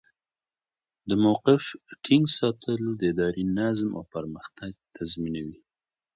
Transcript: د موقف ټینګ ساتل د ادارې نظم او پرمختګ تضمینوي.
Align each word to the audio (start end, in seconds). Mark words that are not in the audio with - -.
د 1.09 1.11
موقف 1.23 1.63
ټینګ 2.05 2.25
ساتل 2.37 2.79
د 2.99 3.01
ادارې 3.11 3.43
نظم 3.59 3.89
او 3.97 4.03
پرمختګ 4.15 4.71
تضمینوي. 4.95 5.57